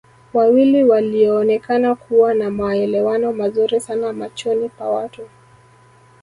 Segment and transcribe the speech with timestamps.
[0.33, 5.27] Wawili walioonekana kuwa na maelewano mazuri sana machoni pa watu